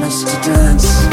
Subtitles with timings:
[0.00, 1.10] Must dance.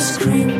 [0.00, 0.10] See you.
[0.10, 0.59] Ice cream.